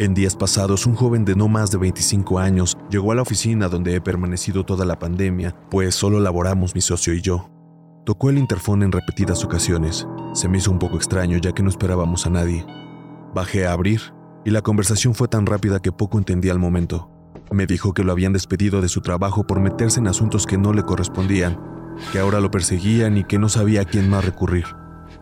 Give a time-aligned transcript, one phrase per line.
[0.00, 3.68] En días pasados, un joven de no más de 25 años llegó a la oficina
[3.68, 7.48] donde he permanecido toda la pandemia, pues solo laboramos mi socio y yo.
[8.04, 10.08] Tocó el interfón en repetidas ocasiones.
[10.32, 12.66] Se me hizo un poco extraño ya que no esperábamos a nadie.
[13.36, 14.00] Bajé a abrir
[14.44, 17.08] y la conversación fue tan rápida que poco entendí al momento.
[17.52, 20.72] Me dijo que lo habían despedido de su trabajo por meterse en asuntos que no
[20.72, 21.60] le correspondían,
[22.10, 24.64] que ahora lo perseguían y que no sabía a quién más recurrir.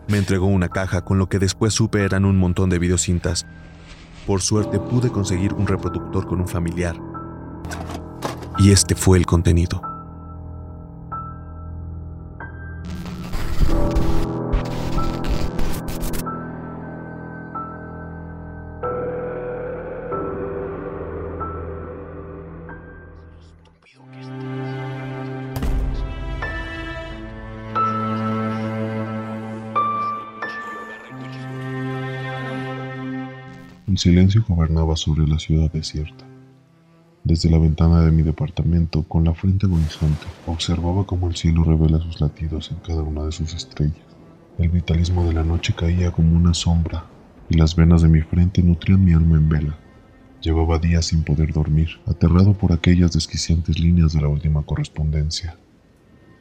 [0.07, 3.45] Me entregó una caja con lo que después supe eran un montón de videocintas
[4.25, 6.95] por suerte pude conseguir un reproductor con un familiar.
[8.59, 9.92] Y este fue el contenido.
[33.93, 36.25] El silencio gobernaba sobre la ciudad desierta.
[37.23, 41.63] Desde la ventana de mi departamento, con la frente al horizonte, observaba cómo el cielo
[41.63, 44.01] revela sus latidos en cada una de sus estrellas.
[44.57, 47.05] El vitalismo de la noche caía como una sombra,
[47.51, 49.77] y las venas de mi frente nutrían mi alma en vela.
[50.41, 55.55] Llevaba días sin poder dormir, aterrado por aquellas desquiciantes líneas de la última correspondencia.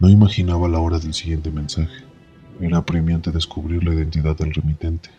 [0.01, 2.03] No imaginaba la hora del siguiente mensaje.
[2.63, 5.11] Era apremiante descubrir la identidad del remitente.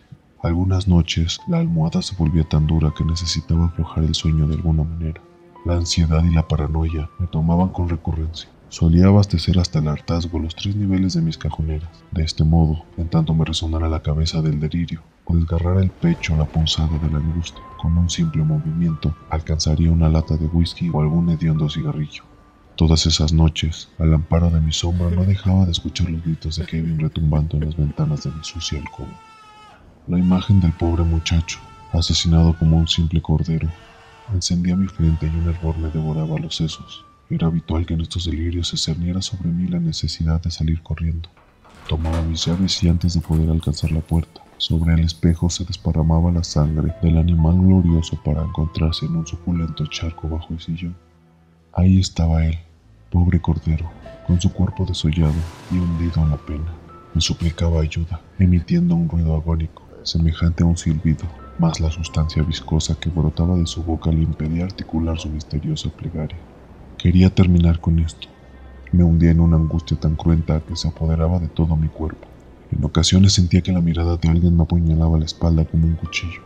[0.44, 4.84] Algunas noches la almohada se volvía tan dura que necesitaba aflojar el sueño de alguna
[4.84, 5.22] manera.
[5.64, 8.50] La ansiedad y la paranoia me tomaban con recurrencia.
[8.68, 11.90] Solía abastecer hasta el hartazgo los tres niveles de mis cajoneras.
[12.12, 16.36] De este modo, en tanto me resonara la cabeza del delirio o desgarrara el pecho
[16.36, 21.00] la punzada de la angustia, con un simple movimiento alcanzaría una lata de whisky o
[21.00, 22.24] algún hediondo cigarrillo.
[22.76, 26.66] Todas esas noches, al amparo de mi sombra, no dejaba de escuchar los gritos de
[26.66, 29.08] Kevin retumbando en las ventanas de mi sucia alcoba.
[30.06, 31.60] La imagen del pobre muchacho,
[31.94, 33.70] asesinado como un simple cordero,
[34.34, 37.06] encendía mi frente y un hervor me devoraba los sesos.
[37.30, 41.30] Era habitual que en estos delirios se cerniera sobre mí la necesidad de salir corriendo.
[41.88, 46.34] Tomaba mis llaves y antes de poder alcanzar la puerta, sobre el espejo se desparramaba
[46.34, 50.98] la sangre del animal glorioso para encontrarse en un suculento charco bajo el sillón.
[51.72, 52.60] Ahí estaba él,
[53.10, 53.90] pobre cordero,
[54.28, 55.34] con su cuerpo desollado
[55.72, 56.74] y hundido en la pena.
[57.14, 61.26] Me suplicaba ayuda, emitiendo un ruido agónico semejante a un silbido,
[61.60, 66.38] más la sustancia viscosa que brotaba de su boca le impedía articular su misteriosa plegaria.
[66.98, 68.28] Quería terminar con esto.
[68.92, 72.28] Me hundía en una angustia tan cruenta que se apoderaba de todo mi cuerpo.
[72.72, 76.42] En ocasiones sentía que la mirada de alguien me apuñalaba la espalda como un cuchillo.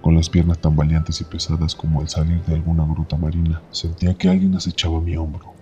[0.00, 4.14] Con las piernas tan valientes y pesadas como al salir de alguna gruta marina, sentía
[4.14, 5.52] que alguien acechaba mi hombro.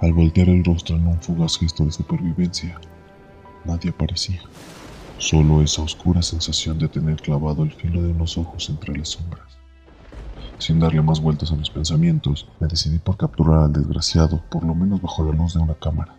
[0.00, 2.80] Al voltear el rostro en un fugaz gesto de supervivencia,
[3.64, 4.42] nadie aparecía.
[5.18, 9.56] Solo esa oscura sensación de tener clavado el filo de unos ojos entre las sombras.
[10.58, 14.74] Sin darle más vueltas a mis pensamientos, me decidí por capturar al desgraciado, por lo
[14.74, 16.14] menos bajo la luz de una cámara.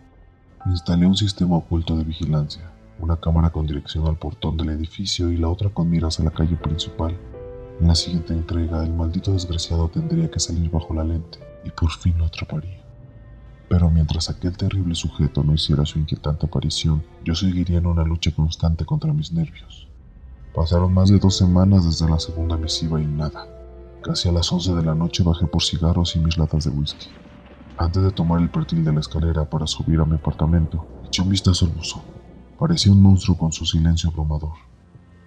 [0.66, 5.36] Instalé un sistema oculto de vigilancia, una cámara con dirección al portón del edificio y
[5.36, 7.16] la otra con miras a la calle principal.
[7.80, 11.90] En la siguiente entrega, el maldito desgraciado tendría que salir bajo la lente y por
[11.90, 12.87] fin lo atraparía.
[13.68, 18.30] Pero mientras aquel terrible sujeto no hiciera su inquietante aparición, yo seguiría en una lucha
[18.30, 19.88] constante contra mis nervios.
[20.54, 23.46] Pasaron más de dos semanas desde la segunda misiva y nada.
[24.02, 27.08] Casi a las once de la noche bajé por cigarros y mis latas de whisky.
[27.76, 31.28] Antes de tomar el perfil de la escalera para subir a mi apartamento, eché un
[31.28, 32.02] vistazo al buzón.
[32.58, 34.54] Parecía un monstruo con su silencio abrumador.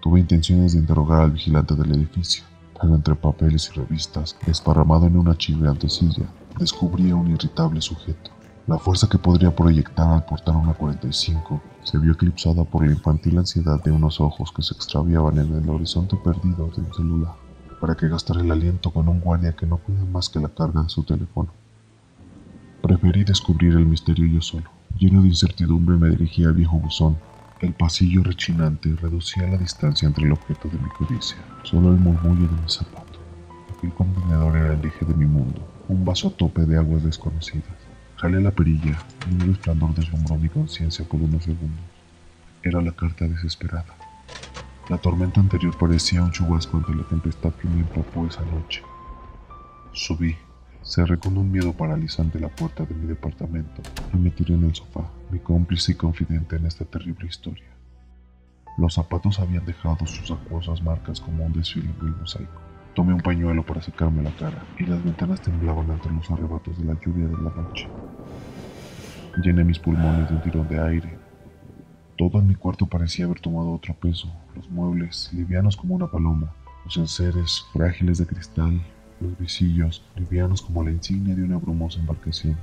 [0.02, 2.44] Tuve intenciones de interrogar al vigilante del edificio,
[2.74, 6.26] pero entre papeles y revistas, desparramado en una chirriante silla,
[6.62, 8.30] descubría un irritable sujeto.
[8.68, 13.40] La fuerza que podría proyectar al portar una 45 se vio eclipsada por la infantil
[13.40, 17.34] ansiedad de unos ojos que se extraviaban en el horizonte perdido de un celular.
[17.80, 20.84] ¿Para que gastar el aliento con un guardia que no cuida más que la carga
[20.84, 21.50] de su teléfono?
[22.84, 24.70] Preferí descubrir el misterio yo solo.
[25.00, 27.18] Lleno de incertidumbre me dirigí al viejo buzón.
[27.60, 31.38] El pasillo rechinante reducía la distancia entre el objeto de mi codicia.
[31.64, 33.20] Solo el murmullo de mi zapato.
[33.76, 37.76] Aquel contenedor era el eje de mi mundo un vaso a tope de aguas desconocidas.
[38.16, 38.98] Jalé la perilla
[39.30, 41.84] y un resplandor deslumbró mi conciencia por unos segundos.
[42.64, 43.94] Era la carta desesperada.
[44.90, 48.82] La tormenta anterior parecía un chubasco ante la tempestad que me empapó esa noche.
[49.92, 50.38] Subí,
[50.82, 53.82] cerré con un miedo paralizante la puerta de mi departamento
[54.14, 57.68] y me tiré en el sofá, mi cómplice y confidente en esta terrible historia.
[58.78, 62.71] Los zapatos habían dejado sus acuosas marcas como un desfile del mosaico.
[62.94, 66.84] Tomé un pañuelo para secarme la cara y las ventanas temblaban ante los arrebatos de
[66.84, 67.88] la lluvia de la noche.
[69.42, 71.18] Llené mis pulmones de un tirón de aire.
[72.18, 76.54] Todo en mi cuarto parecía haber tomado otro peso, los muebles, livianos como una paloma,
[76.84, 78.82] los enseres frágiles de cristal,
[79.22, 82.58] los visillos livianos como la insignia de una brumosa embarcación.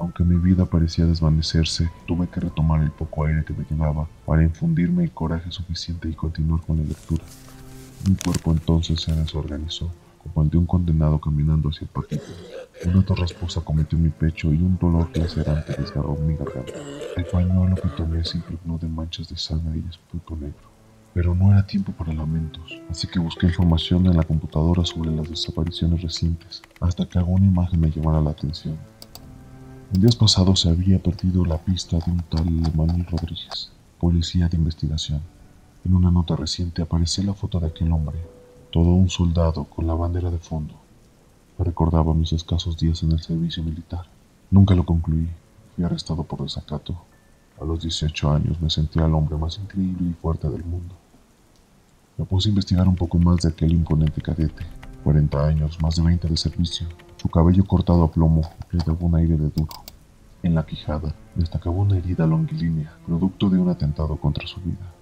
[0.00, 4.42] Aunque mi vida parecía desvanecerse, tuve que retomar el poco aire que me llevaba para
[4.42, 7.22] infundirme el coraje suficiente y continuar con la lectura.
[8.06, 9.90] Mi cuerpo entonces se desorganizó,
[10.22, 12.20] como el de un condenado caminando hacia el patio.
[12.86, 16.74] Una torrasposa cometió mi pecho y un dolor lacerante desgarró mi garganta.
[17.16, 20.68] El pañuelo que tomé se impregnó de manchas de sangre y esputo negro.
[21.12, 25.28] Pero no era tiempo para lamentos, así que busqué información en la computadora sobre las
[25.28, 28.76] desapariciones recientes, hasta que alguna imagen me llamara la atención.
[29.92, 32.44] En días pasados se había perdido la pista de un tal
[32.76, 35.22] Manuel Rodríguez, policía de investigación.
[35.88, 38.18] En una nota reciente aparecía la foto de aquel hombre,
[38.70, 40.74] todo un soldado con la bandera de fondo.
[41.56, 44.04] Me recordaba mis escasos días en el servicio militar.
[44.50, 45.26] Nunca lo concluí.
[45.74, 46.94] Fui arrestado por desacato.
[47.58, 50.94] A los 18 años me sentía el hombre más increíble y fuerte del mundo.
[52.18, 54.66] Me puse a investigar un poco más de aquel imponente cadete.
[55.04, 56.86] 40 años, más de 20 de servicio.
[57.16, 58.42] Su cabello cortado a plomo
[58.72, 59.72] le daba un aire de duro.
[60.42, 64.97] En la quijada destacaba una herida longilínea, producto de un atentado contra su vida.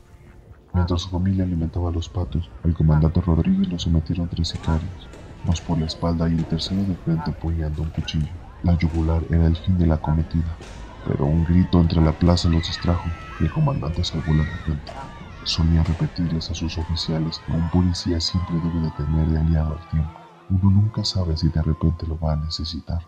[0.77, 5.09] Mientras su familia alimentaba a los patos, al comandante Rodríguez lo sometieron tres sicarios,
[5.47, 8.29] dos por la espalda y el tercero de frente apoyando un cuchillo.
[8.63, 10.55] La yugular era el fin de la cometida,
[11.07, 13.09] pero un grito entre la plaza los distrajo
[13.41, 14.93] y el comandante salvó la garganta.
[15.45, 19.89] Solía repetirles a sus oficiales que un policía siempre debe de tener de aliado al
[19.89, 20.21] tiempo.
[20.51, 23.01] Uno nunca sabe si de repente lo va a necesitar.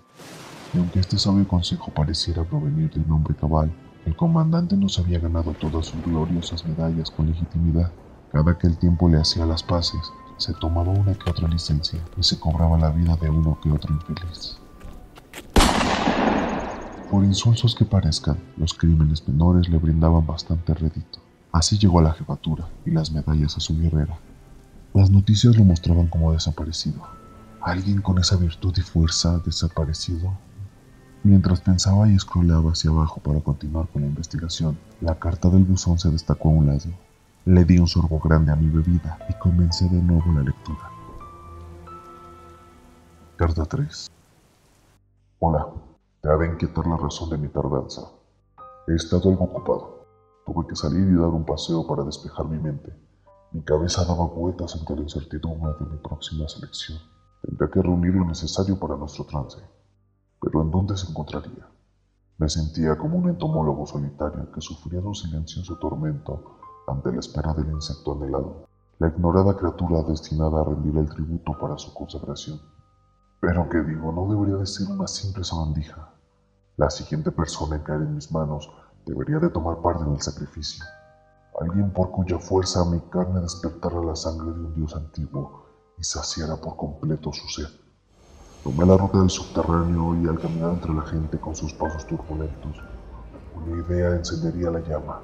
[0.72, 3.70] Y aunque este sabio consejo pareciera provenir del nombre cabal,
[4.06, 7.90] el comandante no se había ganado todas sus gloriosas medallas con legitimidad.
[8.32, 10.00] Cada que el tiempo le hacía las paces,
[10.36, 13.94] se tomaba una que otra licencia y se cobraba la vida de uno que otro
[13.94, 14.58] infeliz.
[17.10, 21.20] Por insulsos que parezcan, los crímenes menores le brindaban bastante rédito.
[21.52, 24.18] Así llegó a la jefatura y las medallas a su guerrera.
[24.94, 27.00] Las noticias lo mostraban como desaparecido.
[27.60, 30.32] Alguien con esa virtud y fuerza desaparecido
[31.24, 35.98] Mientras pensaba y escroleaba hacia abajo para continuar con la investigación, la carta del buzón
[35.98, 36.90] se destacó a un lado.
[37.44, 40.90] Le di un sorbo grande a mi bebida y comencé de nuevo la lectura.
[43.36, 44.08] Carta 3
[45.40, 45.66] Hola,
[46.20, 48.02] te ha de inquietar la razón de mi tardanza.
[48.86, 50.04] He estado algo ocupado.
[50.46, 52.94] Tuve que salir y dar un paseo para despejar mi mente.
[53.50, 56.98] Mi cabeza daba vueltas ante la incertidumbre de mi próxima selección.
[57.42, 59.58] Tendría que reunir lo necesario para nuestro trance
[60.40, 61.66] pero ¿en dónde se encontraría?
[62.38, 67.70] Me sentía como un entomólogo solitario que sufría un silencioso tormento ante la espera del
[67.70, 68.68] insecto anhelado,
[68.98, 72.60] la ignorada criatura destinada a rendir el tributo para su consagración.
[73.40, 76.10] Pero que digo, no debería de ser una simple sabandija.
[76.76, 78.70] La siguiente persona en caer en mis manos
[79.04, 80.84] debería de tomar parte en el sacrificio.
[81.60, 85.64] Alguien por cuya fuerza mi carne despertara la sangre de un dios antiguo
[85.98, 87.68] y saciara por completo su sed.
[88.68, 92.76] Tomé la ruta del subterráneo y al caminar entre la gente con sus pasos turbulentos,
[93.56, 95.20] una idea encendería la llama.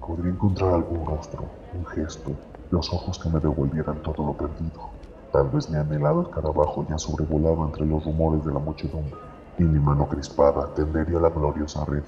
[0.00, 1.44] Podría encontrar algún rostro,
[1.74, 2.30] un gesto,
[2.70, 4.88] los ojos que me devolvieran todo lo perdido.
[5.30, 9.16] Tal vez mi anhelado escarabajo ya sobrevolaba entre los rumores de la muchedumbre
[9.58, 12.04] y mi mano crispada tendería la gloriosa red.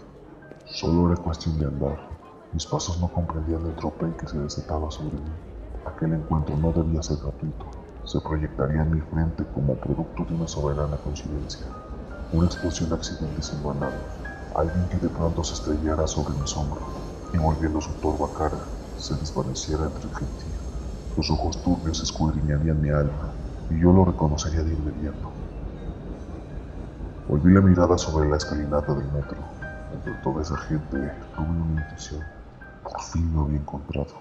[0.65, 2.09] Solo era cuestión de andar.
[2.55, 5.33] Mis pasos no comprendían el tropel que se desataba sobre mí.
[5.85, 10.49] Aquel encuentro no debía ser gratuito se proyectaría en mi frente como producto de una
[10.49, 11.67] soberana coincidencia,
[12.33, 14.03] una explosión de accidentes envanados,
[14.55, 16.85] alguien que de pronto se estrellara sobre mi hombros
[17.33, 18.59] y volviendo su torva cara
[18.97, 20.59] se desvaneciera entre el gentío.
[21.17, 23.35] Los ojos turbios escudriñarían mi alma
[23.71, 25.33] y yo lo reconocería de inmediato.
[27.29, 29.39] Volví la mirada sobre la escalinata del metro.
[29.93, 30.99] Entre toda esa gente
[31.35, 32.23] tuve una intuición.
[32.83, 34.21] Por fin lo había encontrado.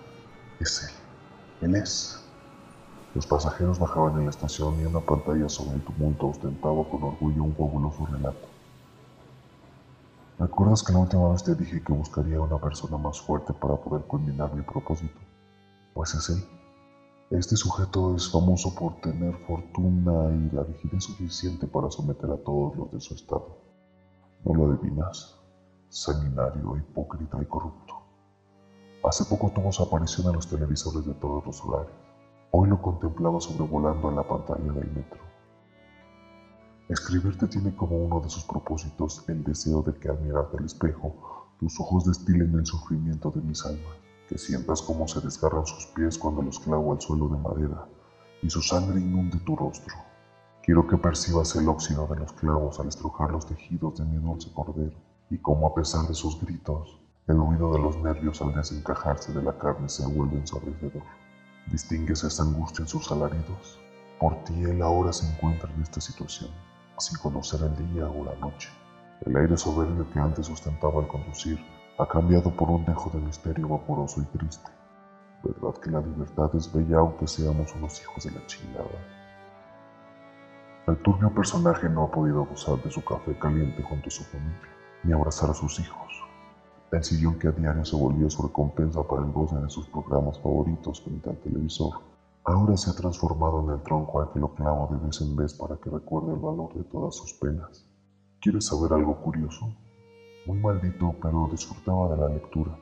[0.60, 1.70] Es él.
[1.70, 2.31] Él es.
[3.14, 7.44] Los pasajeros bajaban en la estación y una pantalla sobre el tumulto ostentaba con orgullo
[7.44, 8.48] un fabuloso relato.
[10.40, 14.04] ¿Recuerdas que la última vez te dije que buscaría una persona más fuerte para poder
[14.04, 15.20] culminar mi propósito?
[15.94, 16.44] Pues es él.
[17.32, 22.78] Este sujeto es famoso por tener fortuna y la rigidez suficiente para someter a todos
[22.78, 23.58] los de su estado.
[24.46, 25.38] ¿No lo adivinas?
[25.90, 27.94] Seminario, hipócrita y corrupto.
[29.04, 32.11] Hace poco tuvo su aparición en los televisores de todos los horarios.
[32.54, 35.22] Hoy lo contemplaba sobrevolando en la pantalla del metro.
[36.90, 41.16] Escribirte tiene como uno de sus propósitos el deseo de que al mirarte al espejo
[41.58, 43.96] tus ojos destilen el sufrimiento de mis almas,
[44.28, 47.88] que sientas cómo se desgarran sus pies cuando los clavo al suelo de madera
[48.42, 49.96] y su sangre inunde tu rostro.
[50.62, 54.52] Quiero que percibas el óxido de los clavos al estrujar los tejidos de mi dulce
[54.54, 54.98] cordero
[55.30, 59.42] y cómo a pesar de sus gritos, el ruido de los nervios al desencajarse de
[59.42, 61.21] la carne se vuelve ensordecedor.
[61.68, 63.80] Distingues esa angustia en sus alaridos.
[64.20, 66.52] Por ti él ahora se encuentra en esta situación,
[66.98, 68.70] sin conocer el día o la noche.
[69.26, 71.60] El aire soberbio que antes ostentaba al conducir
[71.98, 74.72] ha cambiado por un dejo de misterio vaporoso y triste.
[75.44, 78.86] Verdad que la libertad es bella aunque seamos unos hijos de la chingada.
[80.88, 84.70] El turbio personaje no ha podido gozar de su café caliente junto a su familia,
[85.04, 86.21] ni abrazar a sus hijos.
[86.92, 90.38] El sillón que a diario se volvió su recompensa para el goce de sus programas
[90.40, 91.94] favoritos frente al televisor,
[92.44, 95.54] ahora se ha transformado en el tronco al que lo clavo de vez en vez
[95.54, 97.86] para que recuerde el valor de todas sus penas.
[98.42, 99.74] ¿Quieres saber algo curioso?
[100.46, 102.78] Muy maldito, pero disfrutaba de la lectura,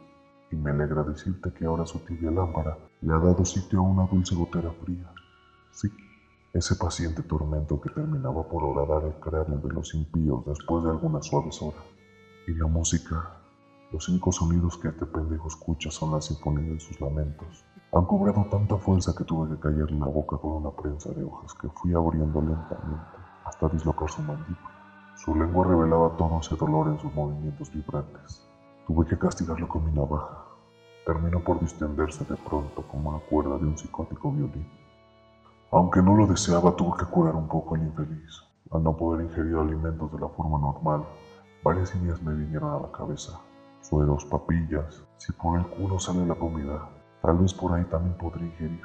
[0.51, 4.07] y me alegra decirte que ahora su tibia lámpara le ha dado sitio a una
[4.07, 5.13] dulce gotera fría.
[5.71, 5.87] Sí,
[6.51, 11.27] ese paciente tormento que terminaba por horadar el cráneo de los impíos después de algunas
[11.27, 11.83] suaves horas.
[12.47, 13.38] Y la música,
[13.91, 17.65] los cinco sonidos que este pendejo escucha son la sinfonía de sus lamentos.
[17.91, 21.55] Han cobrado tanta fuerza que tuve que callarle la boca con una prensa de hojas
[21.55, 25.15] que fui abriendo lentamente hasta dislocar su mandíbula.
[25.15, 28.47] Su lengua revelaba todo ese dolor en sus movimientos vibrantes.
[28.85, 30.45] Tuve que castigarlo con mi navaja.
[31.03, 34.69] Terminó por distenderse de pronto como la cuerda de un psicótico violín.
[35.71, 38.43] Aunque no lo deseaba, tuve que curar un poco al infeliz.
[38.69, 41.03] Al no poder ingerir alimentos de la forma normal,
[41.63, 43.39] varias ideas me vinieron a la cabeza.
[43.89, 46.87] Sueros, papillas, si por el culo sale la comida,
[47.23, 48.83] tal vez por ahí también podría ingerir.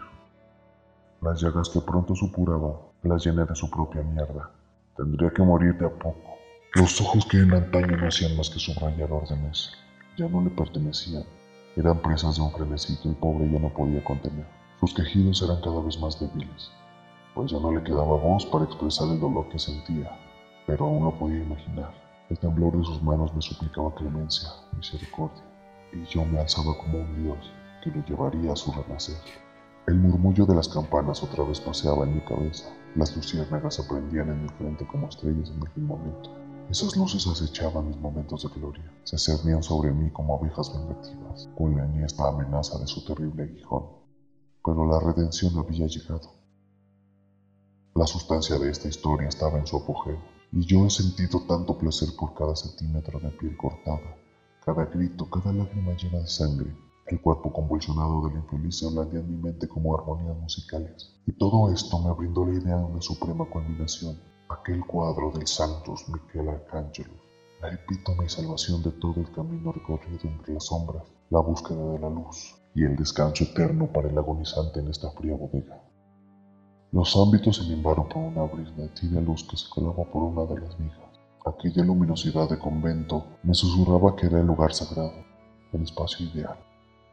[1.21, 4.51] Las llagas que pronto supuraba, las llené de su propia mierda.
[4.97, 6.39] Tendría que morir de a poco.
[6.75, 9.73] Los ojos que en antaño no hacían más que subrayar órdenes,
[10.17, 11.25] ya no le pertenecían.
[11.77, 14.47] Eran presas de un frenesí que el pobre ya no podía contener.
[14.81, 16.71] Sus quejidos eran cada vez más débiles,
[17.35, 20.19] pues ya no le quedaba voz para expresar el dolor que sentía,
[20.67, 22.04] pero aún lo podía imaginar.
[22.31, 25.43] El temblor de sus manos me suplicaba clemencia, misericordia,
[25.93, 27.39] y yo me alzaba como un dios
[27.83, 29.17] que lo llevaría a su renacer.
[29.87, 32.69] El murmullo de las campanas otra vez paseaba en mi cabeza.
[32.97, 36.31] Las luciérnagas se prendían en mi frente como estrellas en aquel momento.
[36.71, 38.91] Esas luces acechaban mis momentos de gloria.
[39.05, 44.05] Se cernían sobre mí como abejas vengativas, con la esta amenaza de su terrible aguijón
[44.65, 46.33] pero la redención había llegado.
[47.95, 50.19] La sustancia de esta historia estaba en su apogeo,
[50.57, 54.17] y yo he sentido tanto placer por cada centímetro de piel cortada,
[54.65, 56.73] cada grito, cada lágrima llena de sangre.
[57.07, 61.73] El cuerpo convulsionado del infeliz se blandía en mi mente como armonías musicales, y todo
[61.73, 64.17] esto me brindó la idea de una suprema culminación,
[64.49, 67.15] aquel cuadro del Santos Miquel Arcángelo,
[67.61, 71.99] la epítome y salvación de todo el camino recorrido entre las sombras, la búsqueda de
[71.99, 75.83] la luz, y el descanso eterno para el agonizante en esta fría bodega.
[76.95, 80.61] Los ámbitos se limbaron por una brisna tibia luz que se colaba por una de
[80.61, 81.11] las vigas.
[81.45, 85.25] Aquella luminosidad de convento me susurraba que era el lugar sagrado,
[85.73, 86.57] el espacio ideal.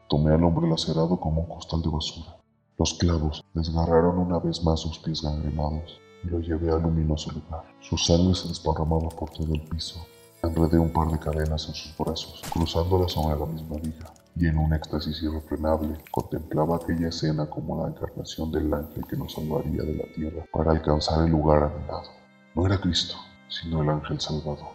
[0.08, 2.36] Tomé al hombre lacerado como un costal de basura.
[2.78, 7.64] Los clavos desgarraron una vez más sus pies gangrenados y lo llevé al luminoso lugar.
[7.80, 9.98] Su sangre se desparramaba por todo el piso.
[10.44, 14.58] Enredé un par de cadenas en sus brazos, cruzándolas sobre la misma viga y en
[14.58, 19.94] un éxtasis irrefrenable contemplaba aquella escena como la encarnación del ángel que nos salvaría de
[19.94, 22.10] la tierra para alcanzar el lugar anhelado.
[22.54, 23.16] No era Cristo,
[23.48, 24.72] sino el ángel salvador.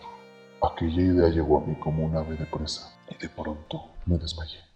[0.61, 4.66] Aquella idea llegó a mí como un ave de presa y de pronto me desmayé.